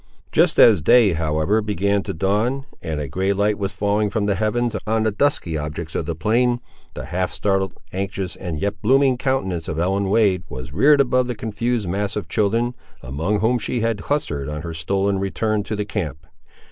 Just 0.31 0.57
as 0.59 0.81
day, 0.81 1.13
however, 1.13 1.61
began 1.61 2.01
to 2.01 2.11
dawn, 2.15 2.65
and 2.81 2.99
a 2.99 3.07
grey 3.07 3.33
light 3.33 3.59
was 3.59 3.71
falling 3.71 4.09
from 4.09 4.25
the 4.25 4.33
heavens, 4.33 4.75
on 4.87 5.03
the 5.03 5.11
dusky 5.11 5.55
objects 5.59 5.93
of 5.93 6.07
the 6.07 6.15
plain, 6.15 6.59
the 6.95 7.05
half 7.05 7.31
startled, 7.31 7.75
anxious, 7.93 8.35
and 8.35 8.59
yet 8.59 8.81
blooming 8.81 9.15
countenance 9.15 9.67
of 9.67 9.77
Ellen 9.77 10.09
Wade 10.09 10.41
was 10.49 10.73
reared 10.73 11.01
above 11.01 11.27
the 11.27 11.35
confused 11.35 11.87
mass 11.87 12.15
of 12.15 12.27
children, 12.27 12.73
among 13.03 13.41
whom 13.41 13.59
she 13.59 13.81
had 13.81 14.01
clustered 14.01 14.49
on 14.49 14.63
her 14.63 14.73
stolen 14.73 15.19
return 15.19 15.61
to 15.65 15.75
the 15.75 15.85
camp. 15.85 16.25